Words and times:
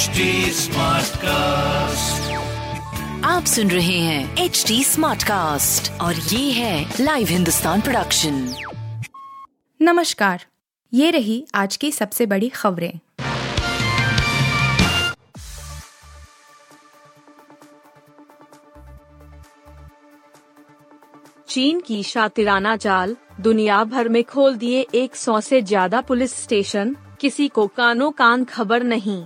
HD 0.00 0.20
cast 1.22 2.30
आप 3.24 3.44
सुन 3.44 3.70
रहे 3.70 3.98
हैं 3.98 4.36
एच 4.36 4.64
डी 4.68 4.84
स्मार्ट 4.84 5.22
कास्ट 5.22 5.90
और 6.00 6.14
ये 6.14 6.50
है 6.52 6.94
लाइव 7.00 7.28
हिंदुस्तान 7.28 7.80
प्रोडक्शन 7.80 8.54
नमस्कार 9.80 10.44
ये 10.92 11.10
रही 11.10 11.44
आज 11.54 11.76
की 11.76 11.90
सबसे 11.92 12.26
बड़ी 12.26 12.48
खबरें। 12.48 12.92
चीन 21.48 21.80
की 21.80 22.02
शातिराना 22.02 22.76
चाल 22.76 23.16
दुनिया 23.40 23.82
भर 23.84 24.08
में 24.08 24.22
खोल 24.24 24.56
दिए 24.56 24.86
100 24.94 25.40
से 25.40 25.62
ज़्यादा 25.62 26.00
पुलिस 26.00 26.42
स्टेशन 26.42 26.96
किसी 27.20 27.48
को 27.48 27.66
कानो 27.66 28.10
कान 28.10 28.44
खबर 28.44 28.82
नहीं। 28.82 29.24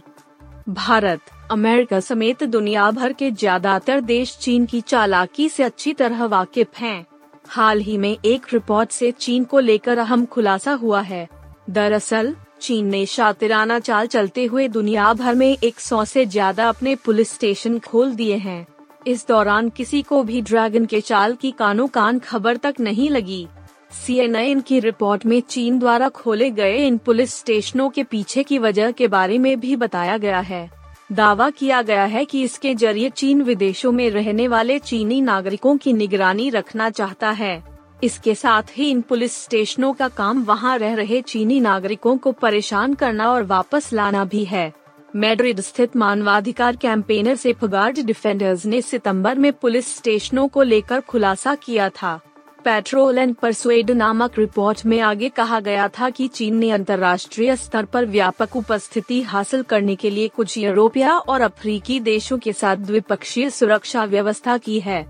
भारत, 0.69 1.21
अमेरिका 1.51 2.01
समेत 2.01 2.45
दुनिया 2.45 2.91
भर 2.91 3.13
के 3.13 3.31
ज़्यादातर 3.31 4.01
देश 4.01 4.37
चीन 4.41 4.67
की 4.67 4.81
चालाकी 4.81 5.49
से 5.49 5.63
अच्छी 5.63 5.93
तरह 5.93 6.25
वाकिफ 6.25 6.79
हैं। 6.79 7.07
हाल 7.49 7.81
ही 7.81 7.99
में 7.99 8.17
एक 8.25 8.47
रिपोर्ट 8.53 8.91
से 8.91 9.11
चीन 9.11 9.45
को 9.45 9.59
लेकर 9.59 9.99
अहम 9.99 10.25
खुलासा 10.27 10.73
हुआ 10.73 11.01
है। 11.01 11.29
दरअसल, 11.71 12.35
चीन 12.61 12.87
ने 12.87 13.07
शातिराना 13.07 13.79
चाल 13.79 14.07
चलते 14.07 14.45
हुए 14.45 14.69
दुनिया 14.69 15.13
भर 15.13 15.35
में 15.35 15.57
100 15.65 16.05
से 16.05 16.27
ज़्यादा 16.27 16.69
अपने 16.69 16.95
पुलिस 16.95 17.33
स्टेशन 17.33 17.79
खोल 17.79 18.15
दिए 18.15 18.37
हैं। 18.37 18.67
इस 19.07 19.27
दौरान 19.29 19.69
किसी 19.69 20.03
को 20.03 20.23
भी 20.23 20.43
ड्रैगन 20.43 20.85
के 20.85 21.01
चाल 21.01 21.35
की 21.35 21.51
कानो 21.51 21.87
कान 21.87 22.19
खबर 22.19 22.57
तक 22.57 22.75
नहीं 22.81 23.11
लगी। 23.11 23.47
सी 23.95 24.61
की 24.61 24.81
रिपोर्ट 24.81 25.27
में 25.27 25.41
चीन 25.41 25.79
द्वारा 25.79 26.09
खोले 26.09 26.51
गए 26.51 26.87
इन 26.87 26.99
पुलिस 26.99 27.35
स्टेशनों 27.35 27.91
के 27.91 28.03
पीछे 28.03 28.43
की 28.43 28.59
वजह 28.59 28.91
के 28.91 29.09
बारे 29.09 29.39
में 29.39 29.61
भी 29.61 29.77
बताया 29.77 30.17
गया 30.17 30.41
है। 30.41 30.71
दावा 31.13 31.51
किया 31.51 31.83
गया 31.83 32.05
है 32.05 32.25
कि 32.25 32.43
इसके 32.43 32.75
ज़रिए 32.75 33.11
चीन 33.11 33.43
विदेशों 33.43 33.93
में 33.93 34.11
रहने 34.11 34.49
वाले 34.49 34.79
चीनी 34.79 35.21
नागरिकों 35.21 35.77
की 35.77 35.93
निगरानी 35.93 36.51
रखना 36.51 36.91
चाहता 36.91 37.31
है। 37.31 37.65
इसके 38.05 38.35
साथ 38.35 38.63
ही 38.77 38.91
इन 38.91 39.01
पुलिस 39.01 39.45
स्टेशनों 39.45 39.93
का 39.93 40.09
काम 40.09 40.45
वहाँ 40.45 40.79
रह 40.79 40.95
रहे 40.95 41.23
चीनी 41.23 41.61
नागरिकों 41.61 42.17
को 42.19 42.33
परेशान 42.33 42.95
करना 42.95 43.31
और 43.31 43.43
वापस 43.43 43.93
लाना 43.93 44.25
भी 44.25 44.45
है। 44.45 44.73
मैड्रिड 45.17 45.61
स्थित 45.61 45.97
मानवाधिकार 45.97 46.77
कैंपेनर 46.77 47.37
से 47.37 47.53
फगार्ड 47.53 48.01
डिफेंडर्स 48.01 48.67
ने 48.67 48.83
सितंबर 48.83 49.39
में 49.39 49.53
पुलिस 49.53 49.97
स्टेशनों 49.97 50.49
को 50.49 50.63
लेकर 50.63 51.01
खुलासा 51.01 51.55
किया 51.55 51.89
था। 51.89 52.21
पेट्रोल 52.65 53.19
एंड 53.19 53.35
परसुएड 53.35 53.91
नामक 53.91 54.39
रिपोर्ट 54.39 54.85
में 54.87 54.99
आगे 55.01 55.29
कहा 55.29 55.59
गया 55.61 55.89
था 55.89 56.09
कि 56.11 56.29
चीन 56.29 56.57
ने 56.57 56.71
अंतर्राष्ट्रीय 56.71 57.55
स्तर 57.57 57.85
पर 57.85 58.07
व्यापक 58.07 58.57
उपस्थिति 58.57 59.21
हासिल 59.23 59.63
करने 59.63 59.97
के 59.97 60.11
लिए 60.11 60.29
कुछ 60.29 60.57
यूरोपीय 60.59 61.09
और 61.09 61.41
अफ्रीकी 61.41 61.99
देशों 62.01 62.39
के 62.39 62.53
साथ 62.53 62.77
द्विपक्षीय 62.77 63.51
सुरक्षा 63.51 64.05
व्यवस्था 64.05 64.57
की 64.59 64.79
है 64.81 65.05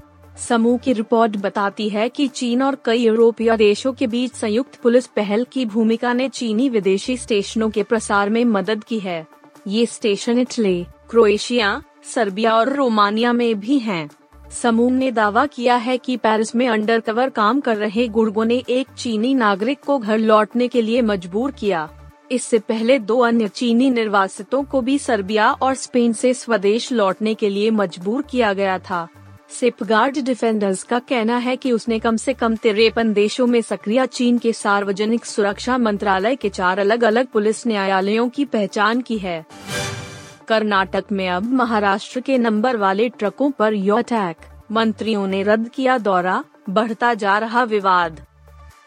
समूह 0.49 0.79
की 0.79 0.93
रिपोर्ट 0.93 1.37
बताती 1.37 1.89
है 1.89 2.09
कि 2.09 2.27
चीन 2.29 2.63
और 2.63 2.79
कई 2.85 3.03
यूरोपीय 3.03 3.57
देशों 3.57 3.93
के 3.93 4.07
बीच 4.07 4.33
संयुक्त 4.33 4.81
पुलिस 4.83 5.07
पहल 5.07 5.47
की 5.53 5.67
भूमिका 5.67 6.13
ने 6.13 6.29
चीनी 6.29 6.69
विदेशी 6.69 7.17
स्टेशनों 7.17 7.71
के 7.71 7.83
प्रसार 7.83 8.31
में 8.31 8.45
मदद 8.45 8.85
की 8.85 8.99
है 8.99 9.25
ये 9.69 9.87
स्टेशन 9.87 10.39
इटली, 10.39 10.87
क्रोएशिया, 11.11 11.81
सर्बिया 12.15 12.55
और 12.55 12.73
रोमानिया 12.73 13.33
में 13.33 13.61
भी 13.61 13.79
हैं। 13.79 14.09
समूह 14.53 14.91
ने 14.91 15.11
दावा 15.11 15.47
किया 15.47 15.77
है 15.77 15.99
कि 15.99 16.17
पेरिस 16.17 16.55
में 16.55 16.69
अंडरकवर 16.69 17.29
काम 17.29 17.61
कर 17.61 17.77
रहे 17.77 18.09
गुर्गो 18.09 18.45
ने 18.45 18.63
एक 18.69 18.87
चीनी 18.99 19.35
नागरिक 19.35 19.81
को 19.87 19.99
घर 19.99 20.19
लौटने 20.19 20.69
के 20.69 20.83
लिए 20.83 21.03
मजबूर 21.03 21.51
किया। 21.51 21.89
इससे 22.33 22.59
पहले 22.59 22.99
दो 22.99 23.19
अन्य 23.19 23.49
चीनी 23.49 23.91
निर्वासितों 23.91 24.65
को 24.65 24.81
भी 24.81 24.99
सर्बिया 24.99 25.53
और 25.53 25.75
स्पेन 25.75 26.13
से 26.13 26.35
स्वदेश 26.35 26.93
लौटने 26.93 27.35
के 27.35 27.49
लिए 27.49 27.71
मजबूर 27.71 28.23
किया 28.23 28.53
गया 28.53 28.79
था। 28.79 29.09
सेफगार्ड 29.51 30.19
डिफेंडर्स 30.19 30.83
का 30.83 30.99
कहना 30.99 31.37
है 31.37 31.57
कि 31.57 31.73
उसने 31.73 31.99
कम 31.99 32.17
से 32.17 32.33
कम 32.33 32.57
तिरपन 32.57 33.13
देशों 33.13 33.47
में 33.47 33.63
सक्रिय 33.63 34.07
चीन 34.07 34.39
के 34.39 34.53
सार्वजनिक 34.53 35.25
सुरक्षा 35.25 35.79
मंत्रालय 35.79 36.37
के 36.37 36.49
चार 36.49 36.79
अलग 36.79 37.05
अलग 37.05 37.27
पुलिस 37.27 37.67
न्यायालयों 37.67 38.29
की 38.29 38.45
पहचान 38.45 39.01
की 39.01 39.19
है। 39.19 39.47
कर्नाटक 40.49 41.05
में 41.13 41.29
अब 41.29 41.53
महाराष्ट्र 41.53 42.21
के 42.21 42.39
नंबर 42.39 42.77
वाले 42.77 43.09
ट्रकों 43.09 43.51
पर 43.51 43.75
यो 43.75 43.97
अटैक। 43.97 44.37
मंत्रियों 44.73 45.27
ने 45.27 45.43
रद्द 45.43 45.69
किया 45.69 45.97
दौरा, 45.99 46.43
बढ़ता 46.71 47.13
जा 47.15 47.39
रहा 47.39 47.63
विवाद। 47.65 48.21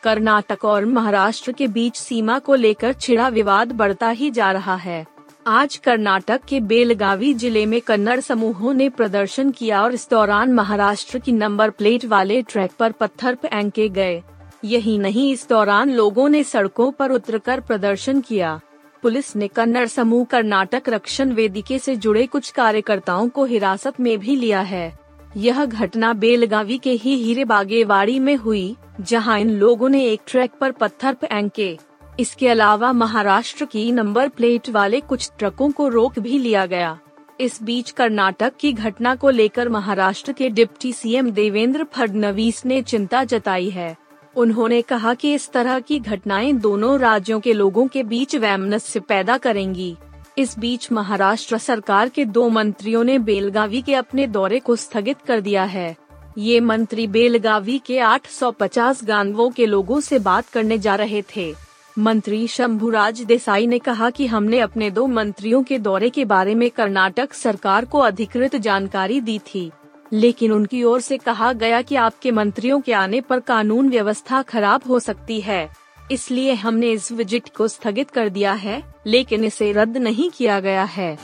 कर्नाटक 0.03 0.65
और 0.65 0.85
महाराष्ट्र 0.85 1.51
के 1.51 1.67
बीच 1.67 1.95
सीमा 1.95 2.39
को 2.39 2.55
लेकर 2.55 2.93
छिड़ा 2.93 3.27
विवाद 3.27 3.71
बढ़ता 3.71 4.09
ही 4.09 4.29
जा 4.31 4.51
रहा 4.51 4.75
है। 4.75 5.05
आज 5.47 5.75
कर्नाटक 5.77 6.45
के 6.45 6.59
बेलगावी 6.59 7.33
ज़िले 7.33 7.65
में 7.65 7.79
कन्नड़ 7.81 8.19
समूहों 8.19 8.73
ने 8.73 8.89
प्रदर्शन 8.89 9.51
किया 9.51 9.81
और 9.83 9.93
इस 9.93 10.07
दौरान 10.09 10.53
महाराष्ट्र 10.53 11.19
की 11.19 11.31
नंबर 11.31 11.69
प्लेट 11.69 12.05
वाले 12.05 12.41
ट्रैक 12.41 12.71
पर 12.79 12.91
पत्थर 12.91 13.35
फेंके 13.35 13.87
गए। 13.89 14.21
यही 14.63 14.97
नहीं, 14.97 15.31
इस 15.33 15.47
दौरान 15.49 15.91
लोगों 15.91 16.29
ने 16.29 16.43
सड़कों 16.43 16.91
पर 16.91 17.11
उतरकर 17.11 17.59
प्रदर्शन 17.59 18.21
किया। 18.21 18.59
पुलिस 19.07 19.35
ने 19.35 19.47
कन्नड़ 19.47 19.87
समूह 19.87 20.25
कर्नाटक 20.25 20.83
रक्षण 20.89 21.31
वेदिके 21.31 21.79
से 21.79 21.95
जुड़े 21.95 22.25
कुछ 22.25 22.49
कार्यकर्ताओं 22.51 23.29
को 23.29 23.45
हिरासत 23.45 23.99
में 23.99 24.17
भी 24.19 24.35
लिया 24.35 24.61
है। 24.61 24.99
यह 25.37 25.65
घटना 25.65 26.13
बेलगावी 26.13 26.77
के 26.77 26.91
ही 26.91 27.15
हीरे 27.15 27.45
बागेवाड़ी 27.45 28.19
में 28.19 28.35
हुई, 28.35 28.75
जहाँ 29.01 29.39
इन 29.39 29.49
लोगों 29.49 29.89
ने 29.89 30.03
एक 30.05 30.21
ट्रैक 30.27 30.51
पर 30.61 30.71
पत्थर 30.71 31.13
फेंके। 31.13 31.77
इसके 32.19 32.47
अलावा 32.47 32.91
महाराष्ट्र 32.93 33.65
की 33.65 33.91
नंबर 33.91 34.27
प्लेट 34.27 34.69
वाले 34.69 34.99
कुछ 34.99 35.31
ट्रकों 35.39 35.71
को 35.71 35.87
रोक 35.87 36.19
भी 36.19 36.37
लिया 36.39 36.65
गया। 36.65 36.99
इस 37.39 37.63
बीच 37.63 37.91
कर्नाटक 37.91 38.53
की 38.59 38.73
घटना 38.73 39.15
को 39.15 39.29
लेकर 39.29 39.69
महाराष्ट्र 39.69 40.31
के 40.31 40.49
डिप्टी 40.49 40.93
सीएम 40.93 41.31
देवेंद्र 41.31 41.83
फडणवीस 41.83 42.65
ने 42.65 42.81
चिंता 42.81 43.23
जताई 43.23 43.69
है। 43.69 43.97
उन्होंने 44.37 44.81
कहा 44.81 45.13
कि 45.13 45.33
इस 45.33 45.51
तरह 45.51 45.79
की 45.79 45.99
घटनाएँ 45.99 46.53
दोनों 46.53 46.99
राज्यों 46.99 47.39
के 47.39 47.53
लोगों 47.53 47.87
के 47.87 48.03
बीच 48.03 48.35
वैमनस्य 48.35 48.99
पैदा 48.99 49.37
करेंगी। 49.37 49.95
इस 50.37 50.59
बीच 50.59 50.91
महाराष्ट्र 50.91 51.57
सरकार 51.57 52.09
के 52.09 52.25
दो 52.25 52.49
मंत्रियों 52.49 53.03
ने 53.03 53.19
बेलगावी 53.19 53.81
के 53.81 53.93
अपने 53.93 54.27
दौरे 54.27 54.59
को 54.59 54.75
स्थगित 54.75 55.17
कर 55.27 55.41
दिया 55.41 55.63
है। 55.63 55.97
ये 56.37 56.59
मंत्री 56.59 57.07
बेलगावी 57.07 57.77
के 57.77 57.99
850 57.99 59.03
गाँवों 59.03 59.49
के 59.49 59.65
लोगों 59.65 59.99
से 59.99 60.19
बात 60.19 60.49
करने 60.49 60.77
जा 60.77 60.95
रहे 60.95 61.23
थे। 61.35 61.53
मंत्री 61.99 62.47
शंभुराज 62.47 63.21
देसाई 63.21 63.67
ने 63.67 63.79
कहा 63.79 64.09
कि 64.09 64.27
हमने 64.27 64.59
अपने 64.59 64.91
दो 64.91 65.07
मंत्रियों 65.07 65.63
के 65.63 65.79
दौरे 65.79 66.09
के 66.09 66.25
बारे 66.25 66.55
में 66.55 66.71
कर्नाटक 66.71 67.33
सरकार 67.33 67.85
को 67.85 67.99
अधिकृत 67.99 68.55
जानकारी 68.55 69.21
दी 69.21 69.39
थी। 69.39 69.71
लेकिन 70.13 70.51
उनकी 70.51 70.83
ओर 70.83 71.01
से 71.01 71.17
कहा 71.17 71.51
गया 71.53 71.81
कि 71.81 71.95
आपके 71.95 72.31
मंत्रियों 72.31 72.79
के 72.81 72.93
आने 72.93 73.21
पर 73.21 73.39
कानून 73.39 73.89
व्यवस्था 73.89 74.41
खराब 74.41 74.81
हो 74.89 74.99
सकती 74.99 75.39
है। 75.41 75.69
इसलिए 76.11 76.53
हमने 76.53 76.91
इस 76.91 77.11
विज़िट 77.11 77.49
को 77.49 77.67
स्थगित 77.67 78.09
कर 78.09 78.29
दिया 78.29 78.53
है, 78.53 78.83
लेकिन 79.07 79.43
इसे 79.43 79.71
रद्द 79.71 79.97
नहीं 79.97 80.29
किया 80.29 80.59
गया 80.59 80.83
है। 80.83 81.17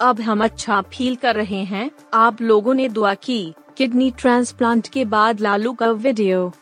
अब 0.00 0.20
हम 0.20 0.44
अच्छा 0.44 0.80
फील 0.92 1.16
कर 1.16 1.34
रहे 1.34 1.62
हैं, 1.64 1.90
आप 2.14 2.42
लोगों 2.42 2.74
ने 2.74 2.88
दुआ 2.88 3.14
की, 3.14 3.54
किडनी 3.76 4.10
ट्रांसप्लांट 4.10 4.88
के 4.88 5.04
बाद 5.04 5.40
लालू 5.40 5.72
का 5.72 5.90
वीडियो। 5.90 6.52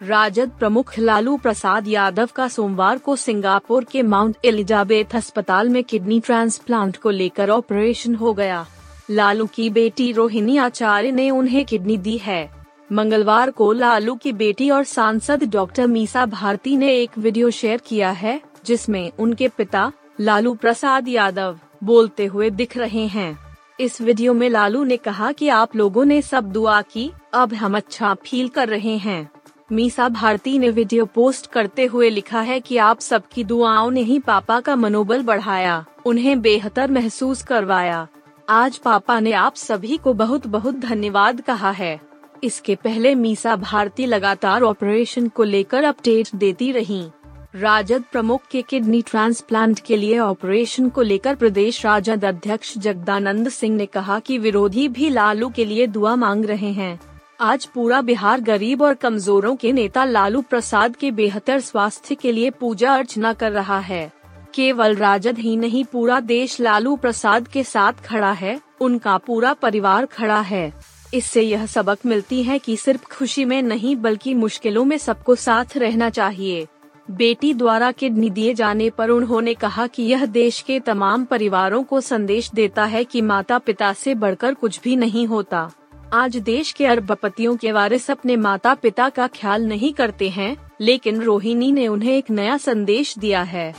राजद 0.00 0.50
प्रमुख 0.50 0.92
लालू 0.98 1.36
प्रसाद 1.36 1.88
यादव 1.88 2.28
का 2.36 2.46
सोमवार 2.48 2.98
को 2.98 3.16
सिंगापुर 3.16 3.84
के 3.84 4.02
माउंट 4.02 4.36
एलिजाबेथ 4.44 5.14
अस्पताल 5.14 5.68
में 5.68 5.82
किडनी 5.84 6.20
ट्रांसप्लांट 6.20 6.96
को 6.96 7.10
लेकर 7.10 7.50
ऑपरेशन 7.50 8.14
हो 8.14 8.32
गया। 8.34 8.66
लालू 9.10 9.46
की 9.46 9.70
बेटी 9.70 10.12
रोहिणी 10.12 10.56
आचार्य 10.56 11.10
ने 11.12 11.30
उन्हें 11.30 11.64
किडनी 11.64 11.96
दी 11.96 12.16
है। 12.18 12.50
मंगलवार 12.92 13.50
को 13.50 13.72
लालू 13.72 14.14
की 14.14 14.32
बेटी 14.32 14.70
और 14.70 14.84
सांसद 14.84 15.44
डॉक्टर 15.44 15.86
मीसा 15.86 16.26
भारती 16.26 16.76
ने 16.76 16.94
एक 16.96 17.18
वीडियो 17.18 17.50
शेयर 17.50 17.80
किया 17.86 18.10
है, 18.10 18.40
जिसमें 18.66 19.12
उनके 19.18 19.48
पिता, 19.48 19.92
लालू 20.20 20.54
प्रसाद 20.54 21.08
यादव, 21.08 21.58
बोलते 21.84 22.26
हुए 22.26 22.50
दिख 22.50 22.76
रहे 22.76 23.06
हैं। 23.06 23.38
इस 23.80 24.00
वीडियो 24.00 24.34
में 24.34 24.48
लालू 24.48 24.84
ने 24.84 24.96
कहा 24.96 25.32
कि 25.32 25.48
आप 25.48 25.76
लोगों 25.76 26.04
ने 26.04 26.22
सब 26.22 26.52
दुआ 26.52 26.82
की, 26.82 27.10
अब 27.34 27.54
हम 27.54 27.76
अच्छा 27.76 28.14
फील 28.14 28.48
कर 28.48 28.68
रहे 28.68 28.96
हैं। 28.96 29.30
मीसा 29.72 30.08
भारती 30.08 30.58
ने 30.58 30.70
वीडियो 30.70 31.04
पोस्ट 31.04 31.46
करते 31.46 31.84
हुए 31.84 32.10
लिखा 32.10 32.40
है 32.40 32.60
कि 32.60 32.76
आप 32.76 33.00
सबकी 33.00 33.44
दुआओं 33.44 33.90
ने 33.90 34.02
ही 34.02 34.18
पापा 34.18 34.60
का 34.60 34.76
मनोबल 34.76 35.22
बढ़ाया, 35.22 35.84
उन्हें 36.06 36.40
बेहतर 36.40 36.90
महसूस 36.90 37.42
करवाया। 37.42 38.06
आज 38.48 38.76
पापा 38.78 39.20
ने 39.20 39.32
आप 39.32 39.54
सभी 39.54 39.96
को 39.96 40.12
बहुत 40.14 40.46
बहुत 40.46 40.74
धन्यवाद 40.74 41.40
कहा 41.40 41.70
है। 41.70 42.00
इसके 42.44 42.74
पहले 42.74 43.14
मीसा 43.14 43.54
भारती 43.56 44.06
लगातार 44.06 44.62
ऑपरेशन 44.62 45.28
को 45.28 45.42
लेकर 45.42 45.84
अपडेट 45.84 46.28
देती 46.34 46.72
रहीं। 46.72 47.10
राजद 47.54 48.04
प्रमुख 48.12 48.40
के 48.50 48.62
किडनी 48.62 49.02
ट्रांसप्लांट 49.02 49.80
के 49.80 49.96
लिए 49.96 50.18
ऑपरेशन 50.18 50.88
को 50.88 51.02
लेकर 51.02 51.34
प्रदेश 51.34 51.84
राजद 51.84 52.24
अध्यक्ष 52.24 52.78
जगदानंद 52.78 53.48
सिंह 53.48 53.76
ने 53.76 53.86
कहा 53.86 54.18
कि 54.18 54.38
विरोधी 54.38 54.88
भी 54.88 55.08
लालू 55.08 55.48
के 55.48 55.64
लिए 55.64 55.86
दुआ 55.86 56.16
मांग 56.16 56.44
रहे 56.44 56.72
हैं। 56.72 57.00
आज 57.40 57.66
पूरा 57.66 58.00
बिहार 58.00 58.40
गरीब 58.40 58.82
और 58.82 58.94
कमजोरों 58.94 59.56
के 59.56 59.72
नेता 59.72 60.04
लालू 60.04 60.42
प्रसाद 60.42 60.96
के 60.96 61.10
बेहतर 61.10 61.60
स्वास्थ्य 61.60 62.14
के 62.14 62.32
लिए 62.32 62.50
पूजा 62.50 62.94
अर्चना 62.94 63.32
कर 63.32 63.52
रहा 63.52 63.78
है। 63.78 64.12
केवल 64.54 64.94
राजद 64.94 65.38
ही 65.38 65.56
नहीं, 65.56 65.84
पूरा 65.84 66.20
देश 66.20 66.60
लालू 66.60 66.96
प्रसाद 66.96 67.48
के 67.48 67.64
साथ 67.64 67.92
खड़ा 67.92 68.32
है, 68.32 68.60
उनका 68.80 69.16
पूरा 69.18 69.52
परिवार 69.52 70.06
खड़ा 70.06 70.40
है। 70.40 70.72
इससे 71.14 71.42
यह 71.42 71.66
सबक 71.66 71.98
मिलती 72.06 72.42
है 72.42 72.58
कि 72.58 72.76
सिर्फ़ 72.76 73.04
खुशी 73.04 73.44
में 73.44 73.62
नहीं, 73.62 73.96
बल्कि 73.96 74.34
मुश्किलों 74.34 74.84
में 74.84 74.98
सबको 74.98 75.34
साथ 75.34 75.76
रहना 75.76 76.10
चाहिए। 76.10 76.66
बेटी 77.10 77.54
द्वारा 77.54 77.90
किडनी 77.92 78.30
दिए 78.30 78.54
जाने 78.54 78.90
पर 78.90 79.10
उन्होंने 79.10 79.54
कहा 79.54 79.86
कि 79.86 80.02
यह 80.02 80.26
देश 80.26 80.60
के 80.60 80.80
तमाम 80.80 81.24
परिवारों 81.24 81.82
को 81.82 82.00
संदेश 82.00 82.50
देता 82.54 82.84
है 82.84 83.04
कि 83.04 83.20
माता 83.22 83.58
पिता 83.58 83.92
से 83.92 84.14
बढ़कर 84.14 84.54
कुछ 84.54 84.80
भी 84.84 84.96
नहीं 84.96 85.26
होता। 85.26 85.70
आज 86.12 86.36
देश 86.36 86.72
के 86.72 86.86
अरबपतियों 86.86 87.56
के 87.56 87.72
वारिस 87.72 88.10
अपने 88.10 88.36
माता 88.36 88.74
पिता 88.74 89.08
का 89.08 89.26
ख्याल 89.26 89.66
नहीं 89.66 89.92
करते 89.92 90.28
हैं, 90.28 90.56
लेकिन 90.80 91.20
रोहिणी 91.20 91.72
ने 91.72 91.88
उन्हें 91.88 92.16
एक 92.16 92.30
नया 92.30 92.56
संदेश 92.56 93.18
दिया 93.18 93.42
है। 93.42 93.74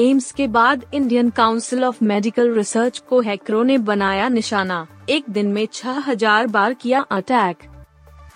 एम्स 0.00 0.32
के 0.32 0.46
बाद 0.46 0.84
Indian 0.94 1.30
Council 1.30 1.84
of 1.84 2.04
Medical 2.04 2.54
Research 2.54 2.98
को 2.98 3.20
हैकरों 3.20 3.64
ने 3.64 3.78
बनाया 3.78 4.28
निशाना। 4.28 4.86
एक 5.08 5.24
दिन 5.30 5.46
में 5.46 5.68
6000 5.72 6.46
बार 6.46 6.74
किया 6.74 7.00
अटैक। 7.00 7.56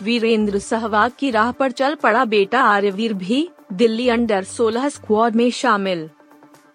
वीरेंद्र 0.03 0.59
सहवाग 0.59 1.13
की 1.19 1.31
राह 1.31 1.51
पर 1.53 1.71
चल 1.71 1.95
पड़ा 1.95 2.25
बेटा 2.25 2.61
आर्यवीर 2.61 3.13
भी 3.13 3.49
दिल्ली 3.73 4.09
अंडर 4.09 4.45
16 4.45 4.89
स्क्वाड 4.89 5.37
में 5.37 5.51
शामिल। 5.51 6.09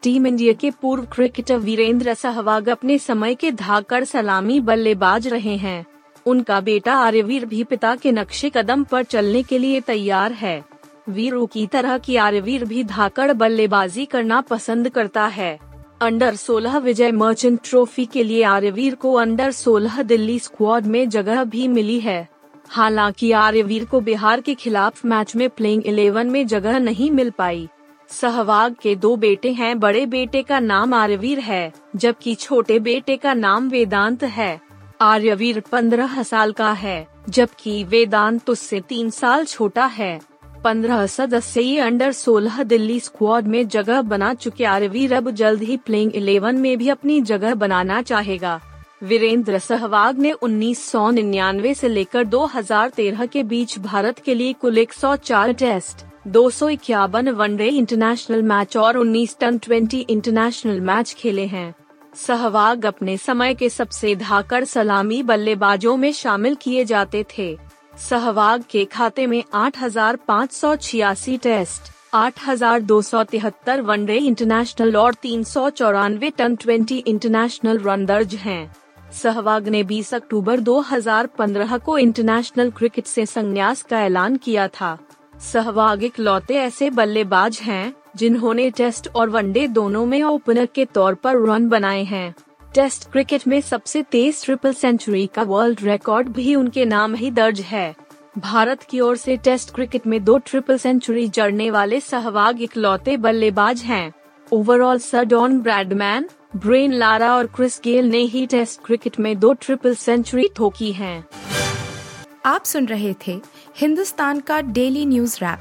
टीम 0.04 0.28
इंडिया 0.28 0.54
के 0.54 0.72
पूर्व 0.72 1.06
क्रिकेटर 1.06 1.58
वीरेंद्र 1.58 2.14
सहवाग 2.14 2.70
अपने 2.70 2.98
समय 2.98 3.36
के 3.36 3.52
धाकड़ 3.52 4.04
सलामी 4.04 4.60
बल्लेबाज 4.60 5.28
रहे 5.28 5.56
हैं। 5.56 5.86
उनका 6.26 6.60
बेटा 6.62 6.94
आर्यवीर 6.94 7.46
भी 7.46 7.64
पिता 7.64 7.96
के 7.96 8.12
नक्शे 8.12 8.50
कदम 8.50 8.84
पर 8.84 9.04
चलने 9.04 9.44
के 9.44 9.58
लिए 9.58 9.82
तैयार 9.82 10.32
है। 10.32 10.64
वीरू 11.10 11.46
की 11.46 11.66
तरह 11.68 11.98
की 11.98 12.16
आर्यवीर 12.16 12.66
भी 12.66 12.84
धाकड़ 12.84 13.32
बल्लेबाजी 13.34 14.06
करना 14.06 14.42
पसंद 14.42 14.90
करता 14.90 15.26
है। 15.26 15.60
अंडर 16.02 16.36
16 16.36 16.78
विजय 16.78 17.12
मर्चेंट 17.12 17.60
ट्रॉफी 17.64 18.06
के 18.06 18.24
लिए 18.24 18.44
आर्यवीर 18.44 18.96
को 18.96 19.14
अंडर 19.14 19.52
16 19.52 20.02
दिल्ली 20.04 20.40
स्क्वाड 20.40 20.86
में 20.86 21.10
जगह 21.10 21.44
भी 21.44 21.68
मिली 21.68 22.00
है। 22.00 22.35
हालाँकि 22.70 23.32
आर्यवीर 23.32 23.86
को 23.86 24.00
बिहार 24.00 24.42
के 24.42 24.56
खिलाफ 24.56 25.06
मैच 25.06 25.36
में 25.36 25.50
प्लेइंग 25.50 25.84
11 25.84 26.30
में 26.30 26.48
जगह 26.48 26.80
नहीं 26.80 27.12
मिल 27.12 27.30
पाई। 27.30 27.70
सहवाग 28.10 28.76
के 28.82 28.96
दो 28.96 29.16
बेटे 29.16 29.52
हैं, 29.52 29.80
बड़े 29.80 30.06
बेटे 30.06 30.42
का 30.44 30.60
नाम 30.60 30.94
आर्यवीर 30.94 31.40
है, 31.40 31.74
जबकि 31.96 32.36
छोटे 32.36 32.80
बेटे 32.80 33.18
का 33.18 33.34
नाम 33.34 33.70
वेदांत 33.70 34.24
है। 34.24 34.62
आर्यवीर 35.02 35.60
पंद्रह 35.60 36.24
साल 36.24 36.52
का 36.52 36.72
है, 36.72 37.08
जबकि 37.30 37.84
वेदांत 37.84 38.50
उससे 38.50 38.82
तीन 38.82 39.10
साल 39.10 39.46
छोटा 39.46 39.86
है। 39.86 40.22
पंद्रह 40.64 41.06
सदस्यीय 41.06 41.80
अंडर 41.80 42.12
सोलह 42.12 42.64
दिल्ली 42.64 43.00
स्क्वाड 43.00 43.48
में 43.48 43.68
जगह 43.68 44.02
बना 44.02 44.34
चुके 44.34 44.66
आर्यवीर 44.66 45.14
अब 45.14 45.32
जल्द 45.32 45.64
ही 45.64 45.78
प्लेइंग 45.78 46.16
इलेवन 46.16 46.56
में 46.56 46.78
भी 46.78 46.90
अपनी 46.90 47.22
जगह 47.22 47.56
बनाना 47.56 48.02
चाहेगा। 48.02 48.62
वीरेंद्र 49.02 49.60
सहवाग 49.60 50.20
ने 50.20 50.32
उन्नीस 50.32 50.84
सौ 50.90 51.10
निन्यानवे 51.12 51.70
ऐसी 51.70 51.88
लेकर 51.88 52.26
2013 52.26 53.28
के 53.28 53.42
बीच 53.44 53.78
भारत 53.80 54.20
के 54.20 54.34
लिए 54.36 54.54
कुल 54.54 54.78
104 54.78 55.54
टेस्ट, 55.54 56.06
दो 56.28 56.50
सौ 56.50 56.70
इक्यावन 56.70 57.30
वनडे 57.30 57.68
इंटरनेशनल 57.68 58.42
मैच 58.42 58.78
और 58.78 58.98
19 58.98 59.36
टन 59.40 59.58
20 59.60 60.06
इंटरनेशनल 60.10 60.80
मैच 60.82 61.14
खेले 61.14 61.46
हैं 61.46 61.74
सहवाग 62.16 62.86
अपने 62.86 63.18
समय 63.18 63.54
के 63.54 63.70
सबसे 63.70 64.16
धाकड़ 64.16 64.64
सलामी 64.64 65.22
बल्लेबाजों 65.24 65.98
में 65.98 66.12
शामिल 66.14 66.56
किए 66.56 66.86
जाते 66.86 67.26
थे 67.38 67.58
सहवाग 68.00 68.64
के 68.70 68.86
खाते 68.86 69.28
में 69.28 69.44
आठ 69.54 69.82
हज़ार 69.82 70.16
पाँच 70.28 70.52
सौ 70.52 70.76
छियासी 70.76 71.38
टेस्ट, 71.38 71.92
आठ 72.14 72.48
हज़ार 72.48 72.82
दो 72.84 73.02
सौ 73.02 73.24
तिहत्तर 73.24 73.82
वनडे 73.82 74.18
इंटरनेशनल 74.18 74.98
और 74.98 75.14
तीन 75.14 75.44
सौ 75.44 75.70
चौरानवे 75.72 76.30
टन 76.30 76.56
ट्वेंटी 76.56 76.98
इंटरनेशनल 76.98 77.80
रन 77.80 78.06
दर्ज 78.06 78.36
हैं। 78.36 78.85
सहवाग 79.22 79.68
ने 79.68 79.84
20 79.84 80.14
अक्टूबर 80.14 80.60
2015 80.60 81.78
को 81.78 81.98
इंटरनेशनल 81.98 82.72
क्रिकेट 82.72 83.06
से 83.06 83.26
संन्यास 83.26 83.82
का 83.82 84.02
ऐलान 84.02 84.36
किया 84.36 84.68
था। 84.68 84.98
सहवाग 85.40 86.04
इकलौते 86.04 86.54
ऐसे 86.54 86.90
बल्लेबाज 86.90 87.60
हैं, 87.60 87.94
जिन्होंने 88.16 88.70
टेस्ट 88.70 89.08
और 89.16 89.30
वनडे 89.30 89.68
दोनों 89.68 90.06
में 90.06 90.24
ओपनर 90.24 90.66
के 90.66 90.86
तौर 90.86 91.14
पर 91.14 91.48
रन 91.48 91.70
बनाए 91.70 92.04
हैं। 92.04 92.36
टेस्ट 92.74 93.12
क्रिकेट 93.12 93.48
में 93.48 93.62
सबसे 93.62 94.02
तेज 94.04 94.46
ट्रिपल 94.46 94.74
सेंचुरी 94.74 95.28
का 95.28 95.44
वर्ल्ड 95.44 95.80
रिकॉर्ड 95.82 96.28
भी 96.28 96.56
उनके 96.56 96.86
नाम 96.86 97.16
ही 97.16 97.32
दर्ज 97.32 97.60
है। 97.62 97.96
भारत 98.38 98.84
की 98.84 99.00
ओर 99.00 99.16
से 99.16 99.38
टेस्ट 99.38 99.74
क्रिकेट 99.76 100.08
में 100.08 100.24
दो 100.24 100.38
ट्रिपल 100.38 100.78
सेंचुरी 100.78 101.28
जड़ने 101.28 101.70
वाले 101.72 102.00
सहवाग 102.00 102.62
इकलौते 102.62 103.18
बल्लेबाज 103.18 103.82
हैं। 103.82 104.14
Overall 104.52 105.00
sir 105.00 105.24
Don 105.24 105.60
Bradman 105.60 106.30
Brian 106.56 106.94
Lara 106.94 107.36
और 107.36 107.46
क्रिस 107.46 107.82
गेल 107.84 108.06
ने 108.06 108.18
ही 108.18 108.48
टेस्ट 108.48 108.86
क्रिकेट 108.86 109.20
में 109.20 109.40
दो 109.40 109.54
ट्रिपल 109.54 109.96
सेंचुरी 109.96 110.50
ठोकी 110.56 110.92
हैं। 110.92 111.26
आप 112.46 112.64
सुन 112.64 112.86
रहे 112.86 113.16
थे 113.28 113.42
हिंदुस्तान 113.78 114.40
का 114.40 114.62
डेली 114.62 115.06
न्यूज़ 115.06 115.38
रैप, 115.42 115.60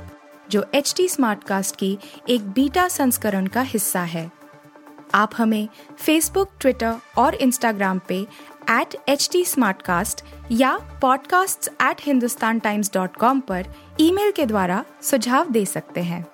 जो 0.50 0.64
एच 0.74 0.94
टी 0.96 1.08
स्मार्ट 1.08 1.44
कास्ट 1.44 1.76
की 1.76 1.98
एक 2.28 2.50
बीटा 2.50 2.88
संस्करण 2.88 3.46
का 3.46 3.60
हिस्सा 3.60 4.00
है 4.00 4.30
आप 5.14 5.30
हमें 5.36 5.68
फेसबुक 5.98 6.50
ट्विटर 6.60 6.94
और 7.18 7.34
इंस्टाग्राम 7.34 8.00
पे 8.08 8.26
एट 8.70 8.96
एच 9.08 9.30
टी 9.32 9.44
या 10.52 11.00
podcasts@hindustantimes.com 11.00 13.40
पर 13.40 13.66
ईमेल 14.00 14.32
के 14.32 14.46
द्वारा 14.46 14.84
सुझाव 15.02 15.50
दे 15.50 15.66
सकते 15.66 16.02
हैं 16.02 16.33